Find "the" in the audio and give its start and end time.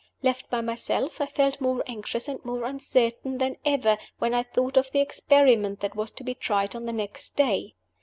4.89-4.99, 6.87-6.91